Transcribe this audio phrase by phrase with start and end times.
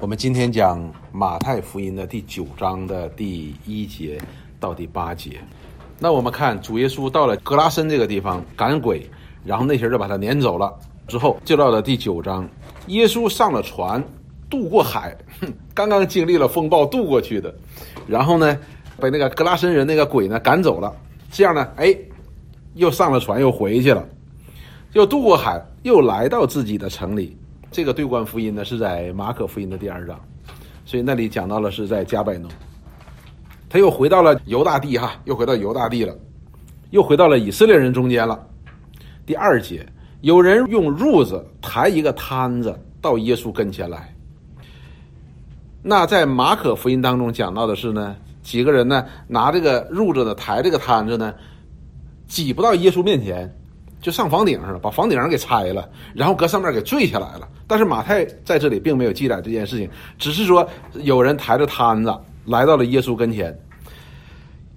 [0.00, 4.16] 我们今天讲马太福音的第九章的第一节
[4.60, 5.40] 到第八节。
[5.98, 9.10] 那我们看主耶稣到了格拉森这个地方赶鬼，
[9.44, 10.72] 然后那些人就把他撵走了。
[11.08, 12.48] 之后就到了第九章，
[12.86, 14.00] 耶稣上了船，
[14.48, 15.16] 渡过海，
[15.74, 17.52] 刚刚经历了风暴渡过去的，
[18.06, 18.56] 然后呢，
[19.00, 20.94] 被那个格拉森人那个鬼呢赶走了。
[21.32, 21.92] 这样呢，哎，
[22.74, 24.06] 又上了船，又回去了，
[24.92, 27.36] 又渡过海，又来到自己的城里。
[27.70, 30.18] 这个对观福音呢是在马可福音的第二章，
[30.84, 32.50] 所以那里讲到了是在加百农。
[33.68, 36.16] 他又回到了犹大地哈，又回到犹大地了，
[36.90, 38.46] 又回到了以色列人中间了。
[39.26, 39.86] 第二节，
[40.22, 44.14] 有人用褥子抬一个摊子到耶稣跟前来。
[45.82, 51.34] 那在马可福音当中讲到的是呢，几个人呢拿这个褥子呢抬这个摊子呢，
[52.26, 53.54] 挤不到耶稣面前。
[54.00, 57.48] 就上房顶上了，把房顶上给拆了，然后搁上面给坠下来了。
[57.66, 63.56] 但是马太在这里并没有记载这件事情，只是说有人抬着摊子来到了耶稣跟前。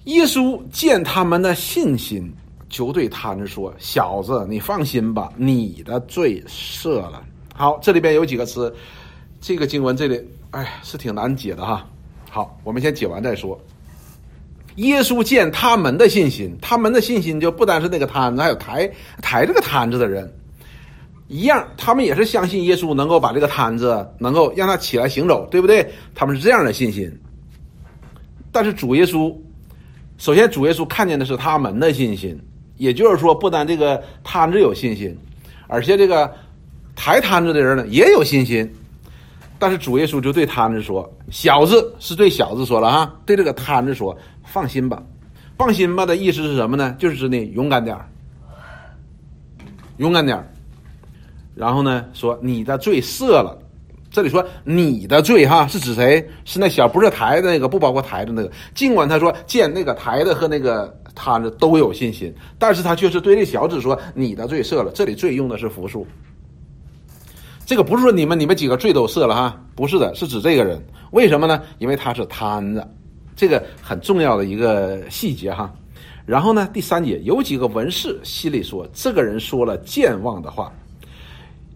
[0.05, 2.33] 耶稣见他们的信心，
[2.67, 8.73] 就对摊子说：“小子，你放心吧，你的罪赦了。”好，这里边有几个词，
[9.39, 10.19] 这个经文这里，
[10.49, 11.87] 哎，是挺难解的哈。
[12.31, 13.59] 好，我们先解完再说。
[14.75, 18.89] 耶稣见他们的信心，他们的信心就不单是那个摊子，还有抬
[19.21, 20.31] 抬这个摊子的人
[21.27, 25.89] 一样，他们也是相信耶稣能够把这个摊子能够让他起来行走，对不对？
[26.15, 27.11] 他们是这样的信心。
[28.51, 29.33] 但是主耶稣，
[30.17, 32.37] 首先主耶稣看见的是他们的信心，
[32.77, 35.17] 也就是说，不单这个摊子有信心，
[35.67, 36.29] 而且这个
[36.95, 38.69] 抬摊子的人呢也有信心。
[39.57, 44.17] 但是主耶稣就对摊子说：“小子，是对小子说了哈，对这个摊子说。”
[44.51, 45.01] 放心吧，
[45.57, 46.93] 放心吧的意思是什么呢？
[46.99, 48.05] 就是指你勇敢点儿，
[49.97, 50.45] 勇敢点儿。
[51.55, 53.57] 然后呢，说你的罪赦了。
[54.09, 56.29] 这里说你的罪哈，是指谁？
[56.43, 58.51] 是那小不是抬的那个，不包括抬的那个。
[58.75, 64.91] 尽管他说见那个抬的和那个摊子都有信心，但是他却是对这小子说你的罪赦了。
[64.93, 66.05] 这里罪用的是复数，
[67.65, 70.81] 这个不是说你们你们几个罪都赦了哈，不是的，是指这个人。
[71.11, 71.61] 为什么呢？
[71.77, 72.85] 因为他是摊子。
[73.41, 75.73] 这个很重要的一个细节哈，
[76.27, 80.71] 然后呢，第三节有几个文士心里说，这个人说了健忘的话，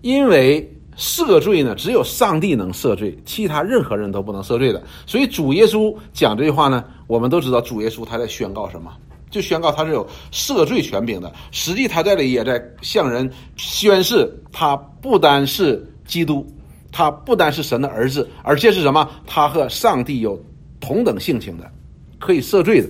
[0.01, 4.83] 因为赦罪呢，只有上帝能赦罪，其他任何人都不能赦罪的。
[5.07, 8.93] 所以主耶稣讲这句话呢，我们都知道主耶稣他在宣告什么，
[9.31, 11.33] 就宣告他是有赦罪权柄的。
[11.49, 13.27] 实际他这里也在向人
[13.57, 16.45] 宣誓，他不单是基督，
[16.91, 19.09] 他不单是神的儿子，而且是什么？
[19.25, 20.39] 他和上帝有。
[20.85, 21.71] 同等性情的，
[22.19, 22.87] 可以赦罪的。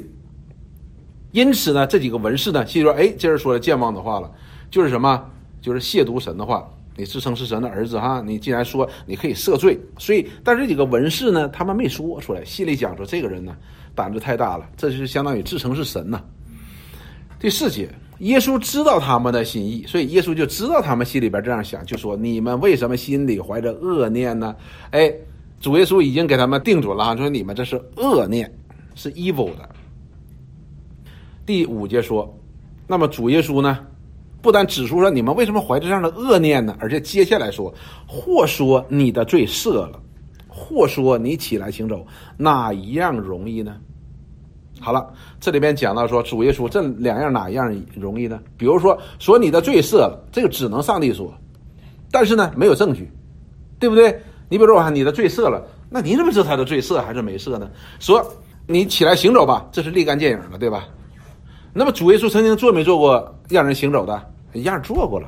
[1.31, 4.29] 因此呢，这几个文士呢，心说：“哎，今儿说了健忘的话了，
[4.69, 5.23] 就是什么？
[5.61, 6.69] 就是亵渎神的话。
[6.97, 13.55] 你自称是神的儿子哈，你既然说你可以赦罪，所以，但是这几个文士呢，他们没说出来，心里讲说：这个人呢，
[13.93, 16.21] 胆子太大了，这就是相当于自称是神呐。
[17.39, 17.89] 第四节，
[18.19, 24.55] 耶稣知道他们的心意，所以耶稣就知道他们心里边这样想，就说：你们为什么心里怀着恶念呢？
[24.91, 25.13] 哎。
[25.59, 28.51] 主耶稣已经给他们定准了啊，说你们这是恶念，
[28.93, 29.69] 是 evil 的。
[31.45, 32.37] 第五节说，
[32.87, 33.79] 那么主耶稣呢，
[34.41, 37.73] 不但指出说你们为什么怀着这样的恶念呢，而且接下来说，
[38.07, 39.99] 或说你的罪赦了，
[40.47, 42.05] 或说你起来行走，
[42.37, 43.75] 哪一样容易呢？
[44.79, 48.39] 好了，这里边讲到说，主耶稣这两样哪一样容易呢？
[48.57, 51.33] 比如说说你的罪赦了，这个只能上帝说，
[52.11, 53.09] 但是呢没有证据，
[53.79, 54.19] 对不对？
[54.49, 57.69] 你比如说啊，你的罪赦了，那你怎么知道他的罪赦还是没赦呢？
[57.99, 58.25] 说
[58.67, 60.85] 你起来行走吧，这是立竿见影的，对吧？
[61.73, 64.21] 那么主耶稣曾经做没做过让人行走的？
[64.53, 65.27] 一样做过了。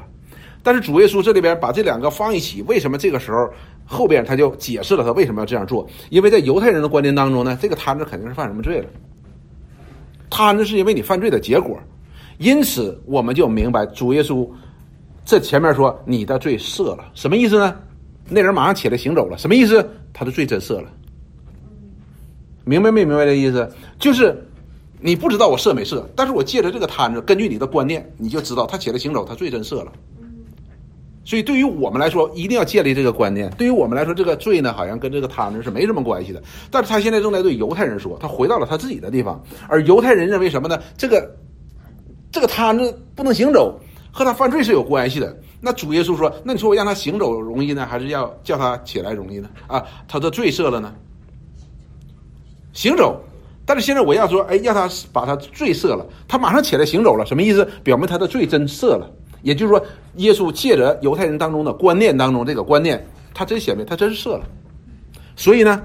[0.63, 3.50] 但是主耶稣这里边把这两个放一起，为什么这个时候
[3.85, 5.88] 后边他就解释了他为什么要这样做？
[6.09, 8.88] 因为在犹太人的观念当中呢，这个摊子肯定是犯什么罪了？
[10.29, 11.79] 摊子是因为你犯罪的结果，
[12.38, 14.47] 因此我们就明白主耶稣
[15.23, 17.75] 这前面说你的罪赦了，什么意思呢？
[18.29, 19.88] 那人马上起来行走了，什么意思？
[20.13, 20.89] 他的罪真赦了，
[22.65, 23.69] 明白没明白这意思？
[24.00, 24.35] 就是
[25.00, 29.91] 你不知道我赦没赦，但是我借着这个摊子，根据你的观念，你就知道他起来行走，他罪真赦了。
[31.24, 33.50] 所以对于我们来说，一定要建立这个观念。
[33.57, 36.41] 对于我们来说，这个罪呢，好像跟这个摊子是没什么关系的。
[36.71, 40.80] 但是他现在正在对犹太人说，他回到了他自己的地方，而犹太人认为什么呢？
[40.97, 41.30] 这个
[42.31, 43.77] 这个摊子不能行走，
[44.09, 45.38] 和他犯罪是有关系的。
[45.59, 49.50] 那主耶稣说：“那你说我让他行走容易呢，还是要叫他起来容易呢？
[49.65, 50.94] 啊，他的罪赦了呢？
[52.74, 53.19] 行走，
[53.65, 57.68] 但是现在我要说，哎，让他把他罪赦了，他马上起来行走了，什么意思？
[57.83, 59.09] 表明他的罪真赦了。
[59.42, 59.83] 也就是说，
[60.15, 64.44] 耶稣借着犹太人当中的观念当中这个观念，他真显明他真赦了。
[65.36, 65.81] 所以呢，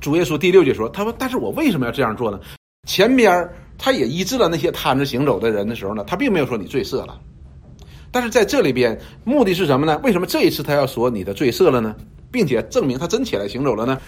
[0.00, 2.38] 主耶稣第六节说：“他说，但是我为什么要这样做呢？
[2.86, 7.18] 前边他也医治了那些瘫着行走的人的时候呢，他并没有说你罪赦了。
[8.14, 10.00] 但是在这里边，目的是什么呢？
[10.04, 11.96] 为什么这一次他要说你的罪赦了呢？
[12.30, 14.00] 并且证明他真起来行走了呢？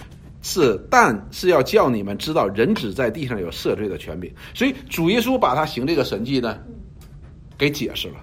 [0.42, 4.32] 是，但是要叫你们知道，人只在地上有赦罪的权柄。
[4.54, 6.56] 所以主耶稣把他行这个神迹呢，
[7.58, 8.14] 给解释了。”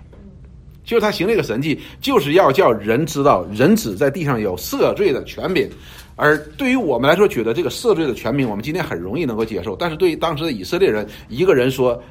[0.85, 5.69] 就是他行这个神迹，就是要叫人知道人只在地上有赦罪的权柄，
[6.15, 9.75] 而对于我们来说，觉得这个赦罪的权柄，我们今天很容易能够接受。
[9.75, 12.01] 但是对于当时的以色列人，一个人说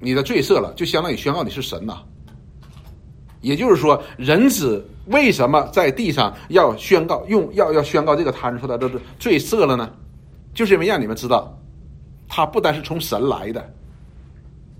[0.00, 2.02] 你的罪赦了，就相当于宣告你是神呐。
[3.44, 9.90] 也就是说，人子为什么在地上要宣告用要要宣告这个摊出来都是罪赦了呢？
[10.54, 11.56] 就是因为让你们知道，
[12.28, 13.72] 他不单是从神来的。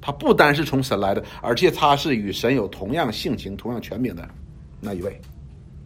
[0.07, 4.29] 他不单是从神来的，而且他是与神有同样性情、同样权柄的
[4.79, 5.19] 那一位，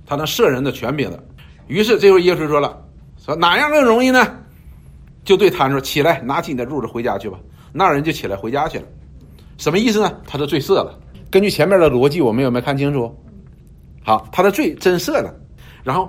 [0.04, 1.22] 他能赦人的权柄的。
[1.69, 2.84] 于是这回耶稣说了
[3.25, 4.26] ：“说哪样更容易呢？”
[5.22, 7.38] 就对他说：“起来，拿起你的褥子回家去吧。”
[7.72, 8.84] 那人就起来回家去了。
[9.56, 10.12] 什么意思呢？
[10.26, 10.98] 他的罪赦了。
[11.30, 13.14] 根据前面的逻辑，我们有没有看清楚？
[14.02, 15.34] 好，他的罪真赦了。
[15.84, 16.08] 然后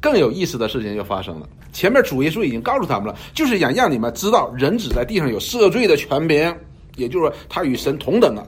[0.00, 1.48] 更有意思的事情就发生了。
[1.72, 6.54] 前面主耶稣已经告诉他们了，就是想让你们知道人子在地上有赦罪的权柄。
[6.96, 8.44] 也就是说，他与神同等啊，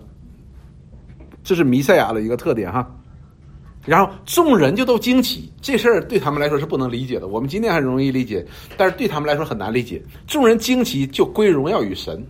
[1.44, 2.88] 这是弥赛亚的一个特点哈。
[3.84, 7.28] 然后众人就都惊奇，这事儿对他们来说是不能理解的。
[7.28, 8.44] 我们今天还容易理解，
[8.76, 10.02] 但是对他们来说很难理解。
[10.26, 12.24] 众人惊奇，就归荣耀与神，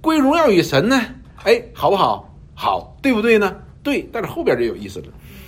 [0.00, 1.00] 归荣耀与神呢？
[1.44, 2.29] 哎，好不好？
[2.62, 3.56] 好，对不对呢？
[3.82, 4.06] 对。
[4.12, 5.06] 但是后边就有意思了，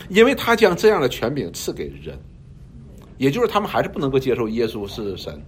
[0.09, 2.19] 因为他将这样的权柄赐给人，
[3.19, 5.39] 也就是他们还是不能够接受耶稣是神。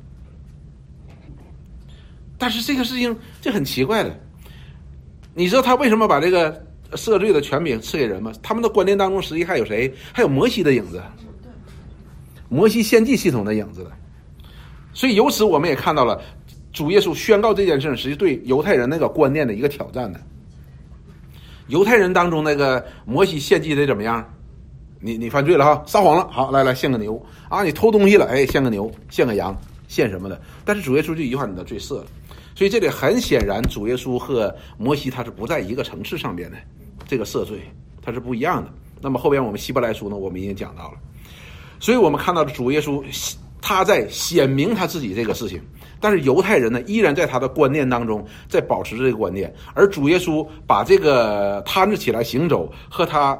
[2.37, 4.15] 但是这个事情这很奇怪的，
[5.33, 6.53] 你知道他为什么把这个
[6.91, 8.31] 赦罪的权柄赐给人吗？
[8.43, 9.91] 他们的观念当中，实际还有谁？
[10.13, 11.03] 还有摩西的影子，
[12.51, 13.91] 摩西献祭系统的影子的。
[14.93, 16.21] 所以由此我们也看到了
[16.75, 20.21] 主耶稣宣告这件事，实际对犹太人那个观念的一个挑战的。
[21.69, 24.25] 犹太人当中那个摩西献祭得怎么样？
[25.01, 27.63] 你你犯罪了哈，撒谎了，好来来献个牛啊！
[27.63, 29.55] 你偷东西了，哎，献个牛，献个羊，
[29.87, 30.41] 献什么的？
[30.65, 32.07] 但是主耶稣就一句话，你的罪赦了。
[32.55, 36.57] 所以这里很显然，主耶稣和摩西他是不在一个层次上边的，
[37.07, 37.61] 这个赦罪
[38.03, 38.71] 他是不一样的。
[39.03, 40.99] 那么后边我们希伯来书呢，我们已经讲到了。
[41.79, 43.05] 所以我们看到的主耶稣
[43.61, 45.61] 他在显明他自己这个事情，
[46.05, 53.31] 但是犹太人呢依然在他的观念当中在保持这个观念，而主耶稣把这个摊子起来行走和他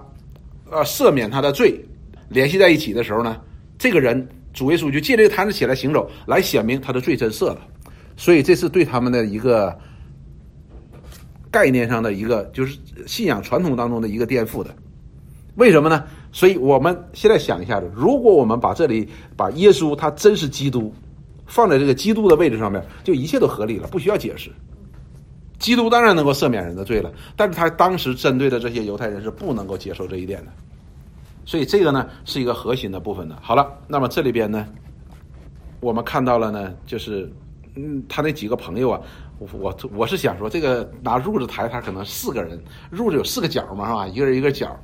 [0.71, 1.79] 呃赦免他的罪
[2.31, 3.37] 联系在一起的时候呢，
[3.79, 7.59] 这个人主耶稣就借这个摊子起来行走来显明他的罪真赦了。
[8.17, 9.79] 所以这是对他们的一个
[11.51, 14.75] 概念上的一个，就是信仰传统当中的一个颠覆的。
[15.57, 16.03] 为什么呢？
[16.33, 19.07] 所以我们现在想一下子，如果我们把这里
[19.37, 20.91] 把耶稣他真是基督
[21.47, 24.51] 放在这个基督的位置上面，就一切都合理了，不需要解释。
[25.59, 30.53] 基督当然能够赦免人的罪了，但是他当时针对的这些犹太人是不能够接受这一点的。
[31.45, 33.39] 所以这个呢是一个核心的部分的。
[33.41, 34.67] 好了，那么这里边呢，
[35.81, 37.33] 我们看到了呢，就是。
[37.77, 39.01] 嗯，他那几个朋友啊，
[39.41, 42.57] 我我是想说，这个拿褥子抬他，可能四个人，
[42.93, 44.07] 褥子有四个角嘛，是吧？
[44.07, 44.79] 一个人一个角，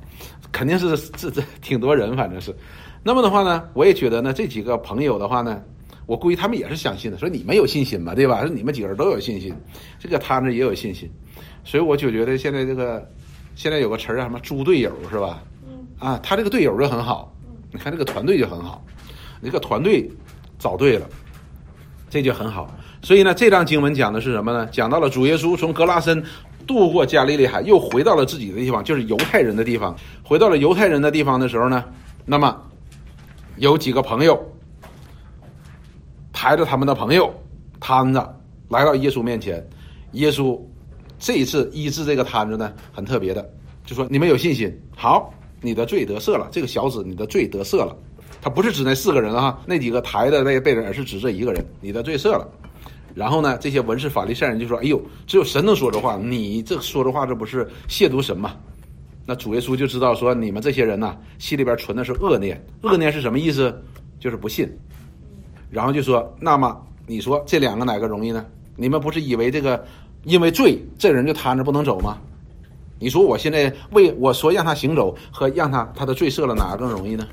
[0.51, 2.53] 肯定是这这挺多人，反正是。
[3.01, 5.63] 那么的话呢，我也觉得呢，这几个朋友的话呢，
[6.11, 8.41] 我估计他们也是相信的，说你们有信心吧，对吧？
[8.41, 9.55] 说你们几个人都有信心，
[9.97, 11.09] 这个他们也有信心，
[11.63, 13.09] 所以我就觉得现在这个
[13.55, 15.41] 现在有个词儿叫什么“猪队友”是吧？
[15.99, 17.33] 啊，他这个队友就很好，
[17.71, 18.83] 你看这个团队就很好，
[19.41, 20.05] 这个团队
[20.59, 21.07] 找对了，
[22.09, 22.69] 这就很好。
[23.01, 24.65] 所以呢，这章经文讲的是什么呢？
[24.65, 26.21] 讲到了主耶稣从格拉森
[26.67, 29.95] 渡过加利利海，又回到了自己的地方，就是犹太人的地方。
[30.21, 31.85] 回到了犹太人的地方的时候呢，
[32.25, 32.61] 那么
[33.55, 34.37] 有几个朋友
[36.41, 37.31] 抬着他们的朋友
[37.79, 38.19] 摊子
[38.67, 39.63] 来到耶稣面前。
[40.13, 40.59] 耶稣
[41.19, 43.47] 这一次医治这个摊子呢，很特别的，
[43.85, 45.31] 就说：“你们有信心，好，
[45.61, 46.49] 你的罪得赦了。
[46.51, 47.95] 这个小子，你的罪得赦了。
[48.41, 52.49] 他不是指那四个人啊，那几个抬的那被人，而是指这一个人，你的罪赦了。”
[53.13, 58.55] 然后呢，这些文士法利赛人就说：“哎呦，只有神能说这话，你这说这话，这不是亵渎神吗？”
[59.27, 63.79] 那主耶稣就知道说：“你们这些人呐，心里边存的是恶念，恶念是什么意思？
[64.19, 64.67] 就是不信。”
[65.71, 68.45] 然后就说：“那么你说这两个哪个容易呢？
[68.75, 69.83] 你们不是以为这个
[70.25, 72.17] 因为罪，这人就瘫着不能走吗？
[72.99, 77.27] 你说我现在为我说让他行走和让他他的罪赦了，哪个更容易呢？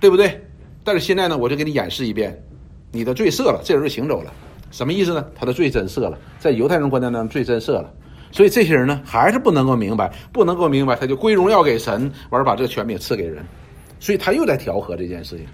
[0.00, 0.42] 对不对？
[0.82, 2.42] 但是现在呢，我就给你演示一遍，
[2.90, 4.32] 你的罪赦了，这人就行走了。”
[4.70, 5.24] 什么意思呢？
[5.34, 7.92] 他的罪真赦了，在犹太人观念当中，罪真赦了。
[8.30, 13.42] 所以这些人呢，还是不能够明白，不能够明白，他就归荣耀给神，完了把这个权柄赐给人。
[13.98, 15.46] 所以他又在调和这件事情。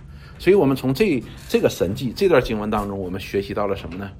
[0.45, 4.11] 所以我们从这这个神迹这段经文当中，我们学习到了什么呢？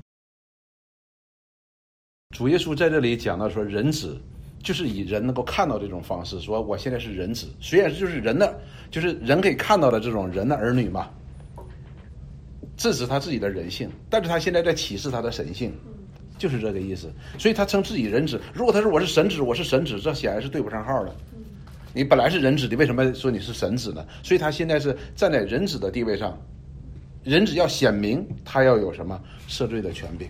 [2.35, 4.19] 主耶稣在这里讲到说，人子
[4.63, 8.59] 就是以人能够看到这种方式，说我现在是人子，虽然就是人的，
[8.91, 11.11] 就是人可以看到的这种人的儿女嘛，
[12.75, 15.75] 这是他自己的人性，但是他现在在启示他的神性，
[16.39, 17.13] 就是这个意思。
[17.39, 18.41] 所以他称自己人子。
[18.55, 21.15] 如果他说我是神子，我是神子，这显然是对不上号的。
[21.95, 24.05] 你本来是人子，你为什么说你是神子呢？
[24.23, 26.37] 所以他现在是站在人子的地位上，
[27.23, 30.29] 人子要显明他要有什么赦罪的权柄。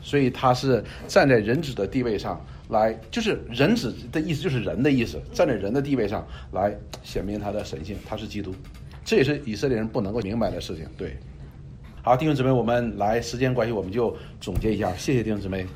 [0.00, 8.54] 所以他是站在人子的地位上来，就是人子的意思就是人的意思，站在人的地位上来显明他的神性，他是基督，
[9.04, 10.86] 这也是以色列人不能够明白的事情。
[10.96, 11.16] 对，
[12.00, 14.94] 好，弟兄姊妹，我们来时间关系，我们就总结一下。
[14.94, 15.66] 谢谢弟兄姊妹。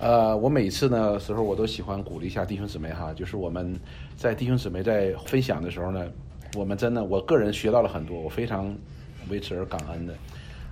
[0.00, 3.78] 呃，我每次呢时候我都喜欢鼓励一下弟兄姊妹哈，就是我们
[4.16, 6.06] 在弟兄姊妹在分享的时候呢，
[6.54, 8.72] 我们真的我个人学到了很多，我非常
[9.28, 10.14] 为此而感恩的。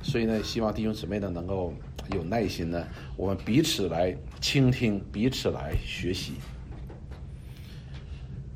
[0.00, 1.74] 所以呢，希望弟兄姊妹呢能够
[2.14, 6.34] 有耐心呢，我们彼此来倾听，彼此来学习。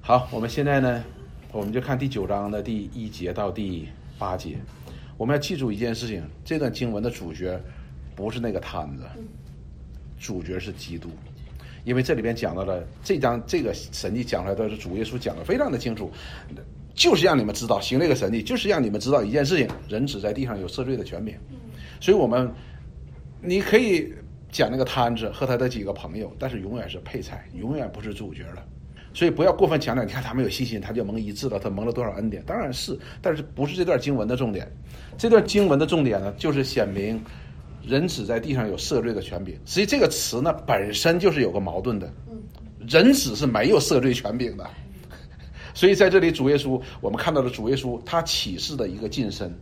[0.01, 1.05] 好，我们现在呢，
[1.51, 3.89] 我们就看第九章的第一节到第
[4.21, 4.57] 八节。
[5.19, 7.61] 我们要记住一件事情：这段经文的主角
[8.15, 9.03] 不是那个摊子，
[10.21, 11.11] 主角是基督。
[11.83, 16.13] 因为这里边讲到了这章这个神迹讲出来的是主耶稣讲的非常的清楚。
[16.93, 21.35] 就是让你们知道行这个神迹，就是让你们知道一件事情：人只在地上有赦罪的权柄。
[21.99, 22.53] 所以，我们
[23.41, 24.13] 你可以
[24.51, 28.63] 讲那个摊子和他的几个朋友，但是永远是配菜，永远不是主角了。
[29.15, 30.05] 所以，不要过分强调。
[30.05, 32.43] 你看他们有信心，他就蒙医治了，他蒙了多少恩典？
[32.45, 34.71] 当然是，但是不是这段经文的重点。
[35.17, 37.19] 这段经文的重点呢，就是显明
[37.83, 39.55] 人只在地上有赦罪的权柄。
[39.67, 42.13] 实际这个词呢，本身就是有个矛盾的。
[42.89, 44.69] 人子是没有赦罪权柄的。
[45.73, 49.55] 所以在这里，主耶稣，我们看到了主耶稣他启示的一个近身，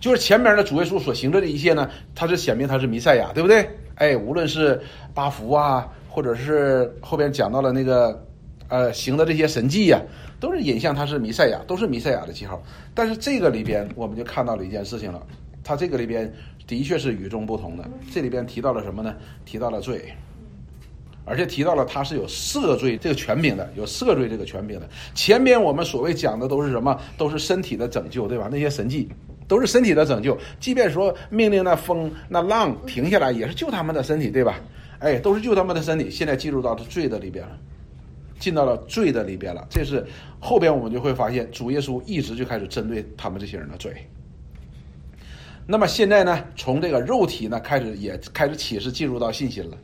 [0.00, 3.68] 就是前面的主耶稣所行的这一切呢，他是显明他是弥赛亚，对不对？
[3.94, 4.80] 哎，无论是
[5.14, 8.24] 八福啊，或者是后边讲到了那个，
[8.68, 10.00] 呃，行的这些神迹呀，
[10.40, 12.60] 都是引向他是弥赛亚，都是弥赛亚的记号。
[12.94, 15.24] 但是这个里边，我们就看到了一件事情了，
[15.68, 16.32] 他这个里边
[16.66, 17.84] 的确是与众不同的。
[18.10, 19.14] 这里边提到了什么呢？
[19.44, 20.10] 提到了罪。
[21.26, 24.88] 而且提到了他是有赦罪这个权柄的，有赦罪这个权柄的。
[25.14, 26.98] 前边我们所谓讲的都是什么？
[27.18, 28.48] 都是身体的拯救，对吧？
[28.50, 29.06] 那些神迹
[29.46, 30.38] 都是身体的拯救。
[30.58, 34.58] 即便说命令那风那浪停下来，也是救他们的身体，对吧？
[35.00, 36.10] 哎，都是救他们的身体。
[36.10, 37.58] 现在进入到罪的里边了，
[38.38, 39.66] 进到了罪的里边了。
[39.68, 40.02] 这是
[40.40, 43.92] 后边我们就会发现，主耶稣一直就开始针对他们这些人的罪。
[45.70, 49.76] 那么现在呢，从这个肉体呢开始，也开始启示进入到信心了。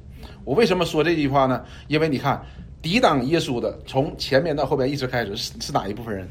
[0.42, 1.62] 我为什么说这句话呢？
[1.88, 2.42] 因为你看，
[2.80, 6.26] 抵挡耶稣的，从前面到后边一直开始是是哪一部分人？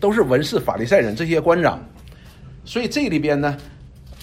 [0.00, 1.80] 都是文士、法利赛人这些官长。
[2.64, 3.56] 所以这里边呢，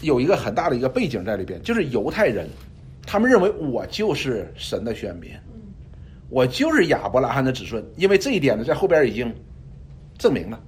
[0.02, 2.46] 有一个很大的一个背景在里边，就是犹太人，
[3.08, 5.32] 他们认为我就是神的选民，
[6.30, 7.82] 我就是亚伯拉罕的子孙。
[7.96, 9.34] 因为这一点呢，在后边已经
[10.18, 10.60] 证明了，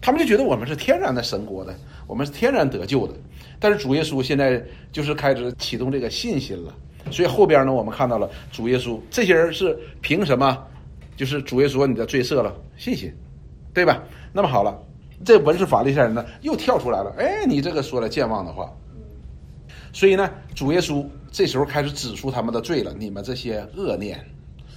[0.00, 1.74] 他们就觉得我们是天然的神国的，
[2.06, 3.14] 我们是天然得救的。
[3.58, 4.62] 但是主耶稣现在
[4.92, 6.74] 就是开始启动这个信心了。
[7.10, 10.56] 所以后边呢，我们看到了主耶稣这些人是凭什么？
[11.16, 13.12] 就是主耶稣你的罪赦了，信心，
[13.74, 14.02] 对吧？
[14.32, 14.78] 那么好了，
[15.24, 18.72] 这文士法利赛人呢又跳出来了，哎，你这个说了健忘的话。
[19.92, 24.24] 所以呢，主耶稣这时候开始指出他们的罪了，你们这些恶念。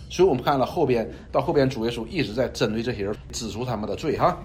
[0.10, 4.38] 所以我们看了后边到后边，主耶稣一直在针对这些人指出他们的罪哈。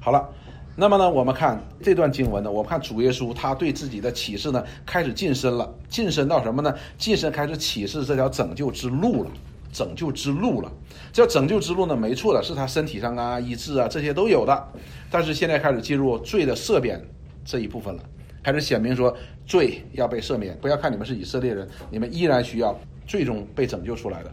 [0.00, 0.28] 好了。
[0.76, 6.74] 那么呢，我们看这段经文呢，我们看主耶稣他对自己的启示呢，开始晋升了，晋升到什么呢？
[6.96, 9.30] 晋升开始启示这条拯救之路了，
[9.72, 10.72] 拯救之路了。
[11.12, 14.68] 这拯救之路呢，没错的，是他身体上啊、医治啊这些都有的。
[15.10, 16.98] 但是现在开始进入罪的赦免
[17.44, 18.02] 这一部分了，
[18.42, 19.14] 开始显明说
[19.44, 20.56] 罪要被赦免。
[20.62, 22.74] 不要看你们是以色列人，你们依然需要
[23.06, 24.32] 最终被拯救出来的。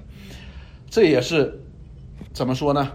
[0.90, 1.60] 这也是
[2.32, 2.90] 怎么说呢？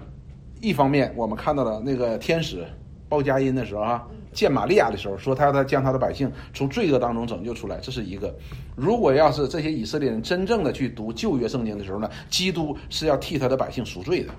[0.63, 2.65] 一方面我们看到了那个天使。
[3.09, 4.03] 报佳音的时候啊，
[4.33, 8.35] 见玛利亚的时候，说他要他将他的百姓从罪恶当中拯救出来，这是一个。
[8.75, 14.33] 如果要是这些以色列人真正的去读旧约圣经的时候呢，基督是要替他的百姓赎罪的。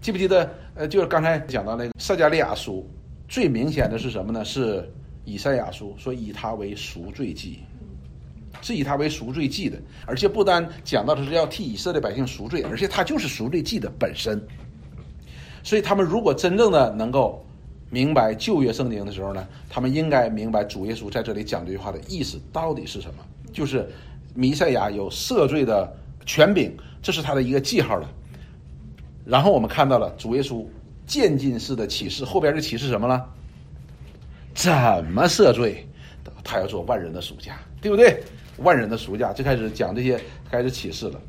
[0.00, 0.52] 记不记得？
[0.74, 2.84] 呃，就是刚才讲到那个撒加利亚书，
[3.28, 4.44] 最明显的是什么呢？
[4.44, 4.92] 是
[5.24, 7.60] 以赛亚书，说以他为赎罪祭，
[8.60, 9.78] 是以他为赎罪祭的。
[10.04, 14.44] 而且不单讲到的是要替以色列百姓赎罪，而且他就是赎罪祭的本身。
[15.62, 17.44] 所以他们如果真正的能够。
[17.94, 23.86] 明白旧约圣经的时候呢，他们应该明白主耶稣在这里讲这句话的意思到底是什么，就是
[24.34, 28.08] 弥赛亚有赦罪的权柄，这是他的一个记号了。
[29.26, 30.64] 然后我们看到了主耶稣
[31.06, 33.22] 渐进式的启示，后边就启示什么了？
[34.54, 34.72] 怎
[35.12, 35.86] 么赦罪？
[36.42, 38.22] 他要做万人的赎价，对不对？
[38.56, 40.18] 万人的赎价就开始讲这些，
[40.50, 41.20] 开始启示了。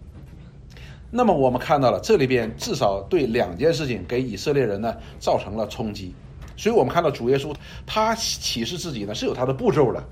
[1.15, 6.12] 那么我们看到了这里边至少对两件事情给以色列人呢造成了冲击，
[6.58, 7.53] 所以我们看到主耶稣
[7.86, 10.03] 他启示自己呢是有他的步骤的。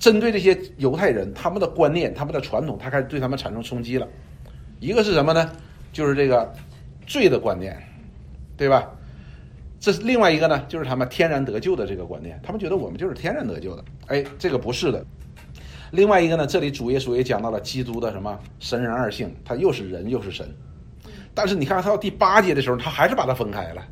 [0.00, 4.08] 针对这些犹太人他们的观念、他们的传统，他开始对他们产生冲击了。
[4.80, 5.52] 一个是什么呢？
[5.92, 6.52] 就是这个
[7.06, 7.80] 罪的观念，
[8.56, 8.90] 对吧？
[9.78, 13.84] 这是另外一个呢，就是他们天然得救的这个观念，他们觉得我们就是天然得救的。
[14.08, 15.04] 哎，这个不是的。
[15.90, 20.48] 另外一个呢，这里主耶稣也讲到了基督的什么神人二性，他又是人又是神。
[21.34, 23.82] 但是你看他到第八节的时候，他还是把它分开了，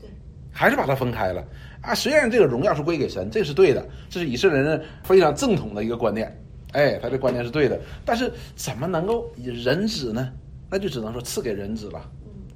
[0.00, 0.08] 对，
[0.50, 1.44] 还是把它分开了。
[1.80, 6.34] 啊，虽然这个荣耀是归给神，这是对的，这是以色列人非常正统的一个观念，
[6.72, 7.80] 哎，他这观念是对的。
[8.04, 10.32] 但是怎么能够以人子呢？
[10.70, 12.08] 那就只能说赐给人子了，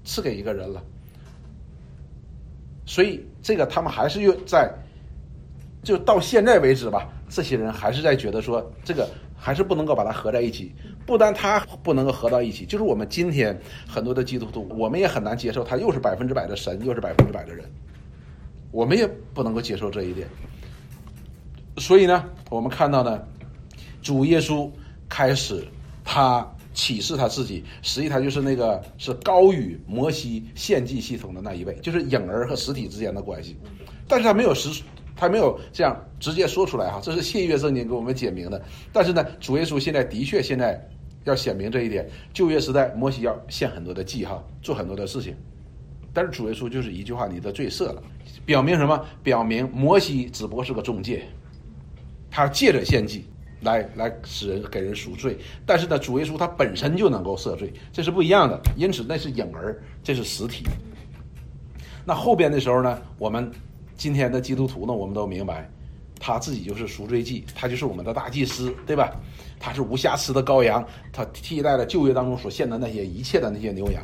[0.04, 0.82] 赐给一个人了。
[2.86, 4.72] 所以这个他们还是又在，
[5.82, 10.72] 就到现在为止吧，这些人还是在觉得说这个还是不能够把它合在一起。
[11.06, 13.56] 不单他不能够合到一起，就是我们今天
[13.86, 17.64] 很多的基督徒，我们也很难接受他又是百分之百的神，又是百分之百的人。
[18.72, 20.26] 我们也不能够接受这一点，
[21.78, 23.22] 所以呢，我们看到呢，
[24.02, 24.68] 主耶稣
[25.08, 25.64] 开始
[26.04, 33.56] 他启示他自己，实际他就是那个是高于摩西献祭系统的那一位，就是影儿和实体之间的关系，
[34.08, 34.82] 但是他没有实，
[35.16, 38.62] 他没有这样直接说出来哈，这是信约圣经给我们解明的。
[38.92, 40.78] 但是呢，主耶稣现在的确现在
[41.24, 45.34] 要显明这一点，旧约时代摩西要献很多的祭哈，做很多的事情，
[46.12, 48.02] 但是主耶稣就是一句话，你的罪赦了。
[48.44, 49.04] 表明什么？
[49.22, 51.24] 表明摩西只不过是个中介，
[52.30, 53.24] 他借着献祭
[53.62, 55.36] 来来使人给人赎罪。
[55.64, 58.60] 但是呢，主耶稣他本身就能够赦罪，这是不一样的。
[58.76, 60.64] 因此那是影儿，这是实体。
[62.04, 63.50] 那后边的时候呢，我们
[63.96, 65.68] 今天的基督徒呢，我们都明白，
[66.20, 69.10] 他自己就是赎罪祭，他就是我们的大祭司，对吧？
[69.58, 74.02] 他是无瑕疵的羔羊，他替代了旧约当中所献的那些一切的那些牛羊。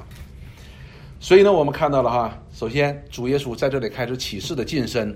[1.20, 5.14] 所以呢，我们看到了哈，首先主耶稣在这里开始启示的晋升，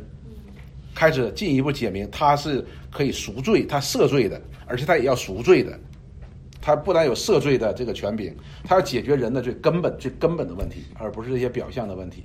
[0.94, 5.78] 开始进一步解明他是可以赎罪、他赦罪的，而且他也要赎罪的。
[6.60, 12.24] 他不但有赦罪的这个权柄，他要解决人的最根本、最根本的问题，而不是这些表象的问题。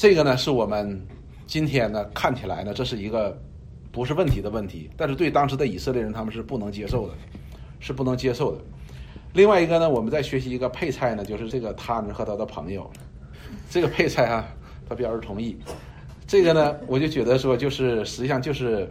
[0.00, 0.98] 这个呢，是我们
[1.46, 3.38] 今天呢看起来呢，这是一个
[3.92, 7.12] 不是问题的问题，但是对当时的以色列人他们是不能接受的，
[7.80, 8.62] 是不能接受的。
[9.34, 12.90] 另外一个呢，我们在学习一个配菜呢，就是这个他呢和他的朋友，
[13.68, 14.48] 这个配菜啊，
[14.88, 15.54] 他表示同意。
[16.26, 18.88] 这个呢，我就觉得说，就是实际上就是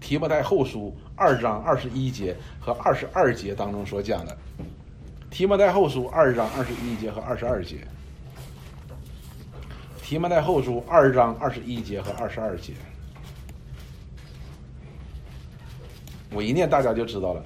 [0.00, 4.34] 提摩太后书二章二十一节和二十二节当中所讲的。
[5.28, 7.76] 提摩太后书二章二十一节和二十二节。
[10.08, 12.72] 提摩太后书二章二十一节和二十二节。
[16.32, 17.44] 我一念大家就知道了。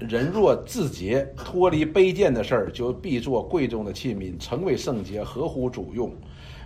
[0.00, 6.12] 人若自洁，脱离卑贱的事儿，就必做贵重的器皿，成为圣洁，合乎主用，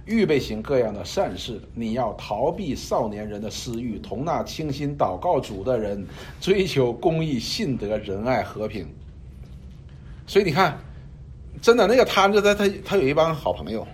[0.07, 1.61] 预备行各样的善事。
[1.75, 6.07] 你要逃避少年人的私欲，同那倾心祷告主的人，
[6.41, 8.87] 追求公义、信德、仁爱、和平。
[10.27, 10.79] 所以你看，
[11.61, 13.87] 真的那个摊子，他他他有一帮好朋友，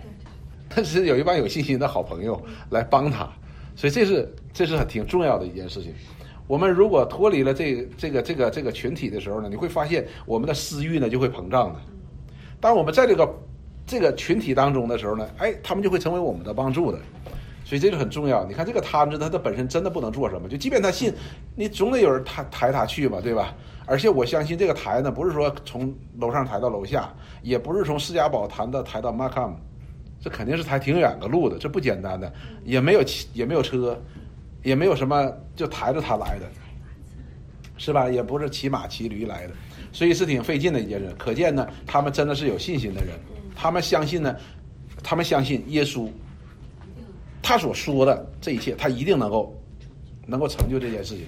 [0.73, 3.29] 他是有一帮有信心的好朋友来帮他，
[3.75, 5.93] 所以这是这是很挺重要的一件事情。
[6.47, 11.79] 我们如果脱离了这这个这个这个群体的时候呢，你会发现我们的私欲呢就会膨胀的。
[12.59, 13.29] 当我们在这个
[13.85, 16.97] 这个群体当中的时候呢，哎，他们就会成为我们的帮助的。
[17.63, 18.43] 所以这个很重要。
[18.45, 21.13] 你看这个摊子，他的本身真的不能做什么，就即便他信，
[21.55, 23.55] 你总得有人抬抬他去嘛，对吧？
[23.85, 29.55] 而且我相信这个抬呢，不是说从楼上抬到楼下，也不是从释迦堡抬到抬到马卡姆，
[30.21, 32.31] 这肯定是抬挺远的路的，这不简单的，
[32.63, 33.99] 也没有骑，也没有车。
[34.63, 36.47] 也没有什么就抬着他来的，
[37.79, 38.07] 是吧？
[38.07, 39.53] 也不是骑马骑驴来的，
[39.91, 41.11] 所以是挺费劲的一件事。
[41.17, 43.17] 可见呢，他们真的是有信心的人，
[43.55, 44.35] 他们相信呢，
[45.01, 46.07] 他们相信耶稣，
[47.41, 49.59] 他所说的这一切，他一定能够
[50.27, 51.25] 能够成就这件事情，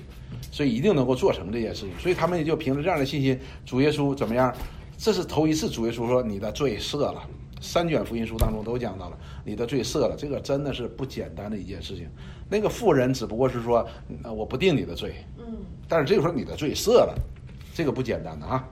[0.52, 1.90] 所以一定能够做成这件事情。
[1.98, 4.56] 所以他们也就凭着这样的信心，主耶稣怎么样？
[4.96, 7.28] 这是头一次主耶稣说你的罪赦了。
[7.64, 12.10] 三卷福音书当中都讲到了你的罪赦了，这个真的是不简单的一件事情。
[12.50, 13.88] 那个妇人只不过是说，
[14.36, 15.46] 我不定你的罪，嗯，
[15.88, 17.16] 但是这个时候你的罪赦了，
[17.74, 18.68] 这个不简单的啊。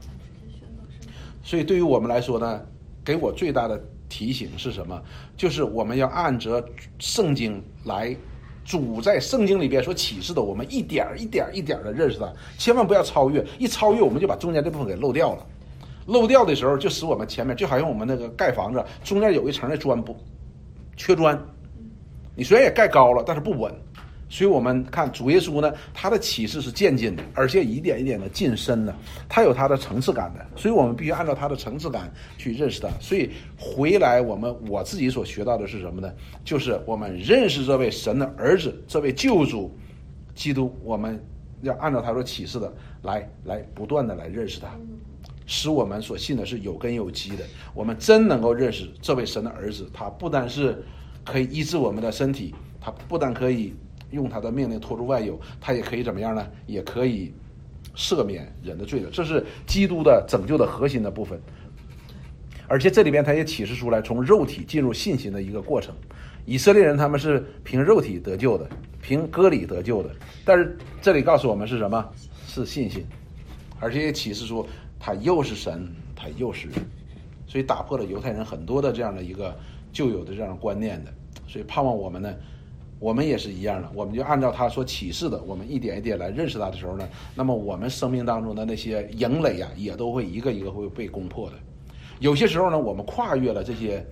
[1.41, 2.61] 所以对于我们来说呢，
[3.03, 5.01] 给我最大的提醒是什么？
[5.37, 6.63] 就是我们要按着
[6.99, 8.13] 圣经来，
[8.65, 15.47] 主在圣经里边所启示的，我们一点一点一点的认识它，千万不要超越，一超越我们就把中间这部分给漏掉了。
[16.05, 20.15] 漏掉的时候，就使我们前面就好像我们那个盖房子中间有一层的砖不
[20.97, 21.39] 缺砖，
[22.35, 23.73] 你虽然也盖高了，但是不稳。
[24.33, 28.95] 所以我们看主耶稣呢，他的启示是渐进的，而且一点一点的晋升的，
[29.27, 30.45] 他有他的层次感的。
[30.55, 32.87] 所以我们必须按照他的层次感去认识他。
[33.01, 36.09] 所以回来，我们我自己所学到的是什么呢？
[36.45, 39.69] 就是我们认识这位神的儿子，这位救主
[40.33, 41.21] 基督，我们
[41.61, 44.69] 要按照他所启示的来来不断的来认识他，
[45.51, 47.43] 使我们所信的是有根有基的。
[47.73, 50.81] 我们真能够认识这位神的儿子，他不单是
[51.25, 53.73] 可以医治我们的身体，他不但可以。
[54.11, 56.45] 用他的命令拖出外有，他也可以怎么样呢？
[56.67, 57.33] 也可以
[57.95, 61.39] 赦免人的罪的，这是基督的拯救的核心的部分。
[62.67, 65.95] 而且这里边他也启示出来，从肉体进入信心的一个过程。
[66.45, 68.67] 以色列人他们是凭肉体得救的，
[69.01, 70.09] 凭割礼得救的，
[70.43, 72.05] 但是这里告诉我们是什么？
[72.45, 73.05] 是信心，
[73.79, 74.67] 而且也启示出
[75.01, 76.75] 他又是神，他又是人，
[77.47, 79.57] 所以打破了犹太人很多的这样的一个
[79.91, 81.11] 旧有的这样的观念的，
[81.47, 82.31] 所以盼望我们呢。
[82.99, 91.55] 我们也是一样的，我们就按照他所启示的，我们一点一点来认识他的时候呢，那么我们生命当中的那些营垒啊，也都会一个一个会被攻破的。
[92.19, 94.05] 有些时候呢，我们跨越了这些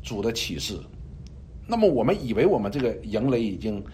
[0.00, 0.78] 主的启示，
[1.66, 3.84] 那么我们以为我们这个营垒已经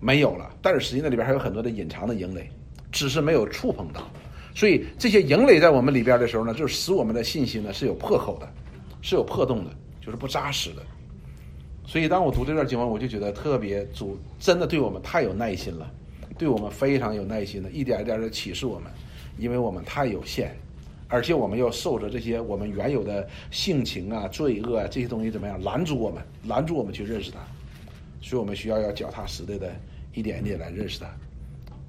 [0.00, 2.50] 没有了，但是实际那里边还有很多的隐藏的营垒，
[2.92, 4.06] 只是没有触碰到。
[4.54, 8.48] 所以这些营垒在我们里边的时候呢，就是使我们的信心呢是有破口的，
[9.02, 10.82] 是有破洞的，就是不扎实的。
[11.86, 15.90] 所以，当我读这段经文，我就觉得特别主真的对我们太有耐心了，
[16.38, 18.90] 对我们非常有耐心的，一点一点的启示我们，
[19.38, 20.52] 因为我们太有限，
[21.08, 27.38] 而且我们要受着这些我们原有的性情啊、罪恶啊这些东西怎么样拦阻我们，拦住我们去认识他，
[28.22, 29.70] 所以我们需要要脚踏实地的
[30.14, 31.06] 一点一点来认识他。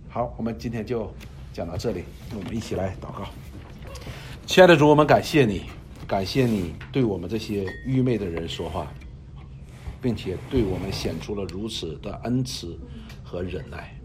[0.09, 1.09] 好，我们今天就
[1.55, 2.03] 讲到这里，
[2.35, 3.29] 我们一起来祷告。
[4.45, 5.61] 亲爱的主，我们感谢你，
[6.05, 8.91] 感谢你对我们这些愚昧的人说话。
[10.01, 12.77] 并且对我们显出了如此的恩慈
[13.23, 13.97] 和忍耐，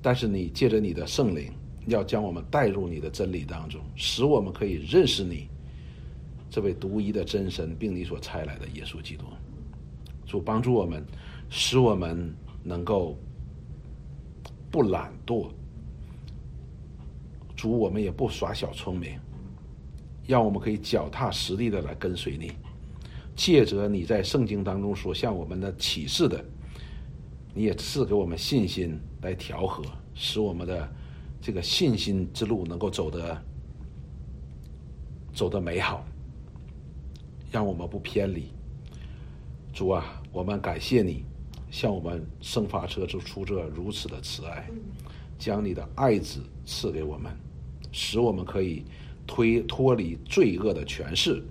[0.00, 1.52] 但是你借着你的圣灵，
[1.86, 5.48] 要将我们带入你的真理当中，使我们可以认识你
[6.48, 9.24] 这位独一的真神，并你所差来的耶稣基督。
[10.24, 11.04] 主帮助我们，
[11.50, 12.32] 使我们
[12.62, 13.18] 能够
[14.70, 15.48] 不懒惰。
[17.56, 19.18] 主，我们也不耍小聪明，
[20.26, 22.52] 让我们可以脚踏实地的来跟随你。
[23.36, 26.44] 借着你在圣经当中所向我们的启示的，
[27.54, 29.82] 你也赐给我们信心来调和，
[30.14, 30.88] 使我们的
[31.40, 33.42] 这个信心之路能够走得
[35.32, 36.04] 走得美好，
[37.50, 38.52] 让我们不偏离。
[39.72, 41.24] 主啊，我们感谢你
[41.70, 44.68] 向我们生发出出这如此的慈爱，
[45.38, 47.32] 将你的爱子赐给我们，
[47.92, 48.84] 使我们可以
[49.26, 51.42] 推脱离罪恶的权势。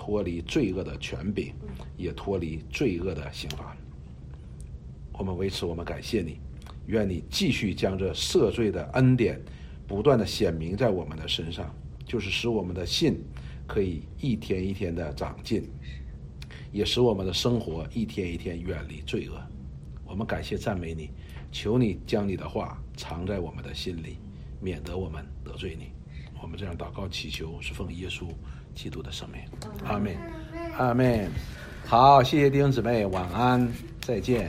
[0.00, 1.52] 脱离罪恶的权柄，
[1.98, 3.76] 也脱离罪恶的刑罚。
[5.12, 6.38] 我们为此，我们感谢你，
[6.86, 9.38] 愿你继续将这赦罪的恩典
[9.86, 11.74] 不断的显明在我们的身上，
[12.06, 13.20] 就是使我们的信
[13.66, 15.68] 可以一天一天的长进，
[16.72, 19.38] 也使我们的生活一天一天远离罪恶。
[20.08, 21.10] 我们感谢赞美你，
[21.52, 24.18] 求你将你的话藏在我们的心里，
[24.60, 25.92] 免得我们得罪你。
[26.40, 28.26] 我们这样祷告祈求，是奉耶稣。
[28.74, 29.40] 基督的圣名，
[29.84, 30.16] 阿门，
[30.76, 31.28] 阿门。
[31.84, 33.68] 好，谢谢弟兄姊妹，晚安，
[34.00, 34.46] 再见。